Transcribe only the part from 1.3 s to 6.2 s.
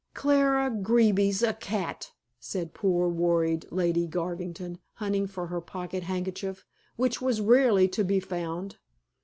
a cat," said poor, worried Lady Garvington, hunting for her pocket